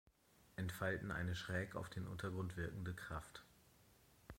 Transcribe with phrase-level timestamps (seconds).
[0.55, 3.43] Entfalten eine schräg auf den Untergrund wirkende Kraft.